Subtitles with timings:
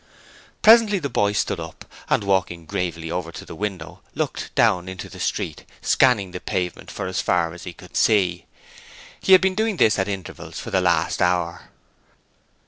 [0.63, 5.09] Presently the boy stood up and walking gravely over to the window, looked down into
[5.09, 8.47] the street, scanning the pavement for as far as he could see:
[9.19, 11.69] he had been doing this at intervals for the last hour.